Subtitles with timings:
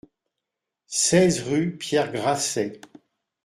[0.87, 2.81] seize rue Pierre Grasset